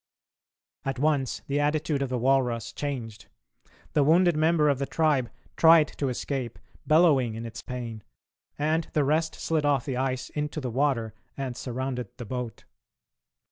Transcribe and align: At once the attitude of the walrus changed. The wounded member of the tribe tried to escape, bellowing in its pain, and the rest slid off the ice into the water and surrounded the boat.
At 0.83 0.97
once 0.97 1.43
the 1.45 1.59
attitude 1.59 2.01
of 2.01 2.09
the 2.09 2.17
walrus 2.17 2.73
changed. 2.73 3.27
The 3.93 4.03
wounded 4.03 4.35
member 4.35 4.67
of 4.67 4.79
the 4.79 4.87
tribe 4.87 5.29
tried 5.55 5.89
to 5.99 6.09
escape, 6.09 6.57
bellowing 6.87 7.35
in 7.35 7.45
its 7.45 7.61
pain, 7.61 8.01
and 8.57 8.85
the 8.93 9.03
rest 9.03 9.35
slid 9.35 9.63
off 9.63 9.85
the 9.85 9.97
ice 9.97 10.31
into 10.31 10.59
the 10.59 10.71
water 10.71 11.13
and 11.37 11.55
surrounded 11.55 12.07
the 12.17 12.25
boat. 12.25 12.63